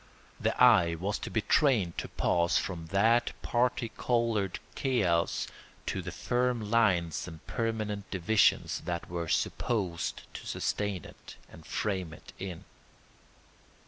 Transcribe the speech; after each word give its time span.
The 0.39 0.59
eye 0.59 0.95
was 0.95 1.19
to 1.19 1.29
be 1.29 1.41
trained 1.41 1.95
to 1.99 2.07
pass 2.07 2.57
from 2.57 2.87
that 2.87 3.39
parti 3.43 3.89
coloured 3.97 4.57
chaos 4.73 5.47
to 5.85 6.01
the 6.01 6.11
firm 6.11 6.71
lines 6.71 7.27
and 7.27 7.45
permanent 7.45 8.09
divisions 8.09 8.81
that 8.85 9.11
were 9.11 9.27
supposed 9.27 10.23
to 10.33 10.47
sustain 10.47 11.05
it 11.05 11.35
and 11.51 11.67
frame 11.67 12.13
it 12.13 12.33
in. 12.39 12.65